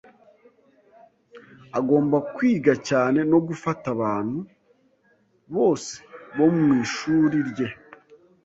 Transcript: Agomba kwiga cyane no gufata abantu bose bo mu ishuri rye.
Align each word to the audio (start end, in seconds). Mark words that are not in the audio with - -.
Agomba 1.79 2.17
kwiga 2.35 2.73
cyane 2.89 3.19
no 3.31 3.39
gufata 3.47 3.85
abantu 3.95 4.39
bose 5.55 5.93
bo 6.35 6.47
mu 6.55 6.67
ishuri 6.83 7.37
rye. 7.49 7.67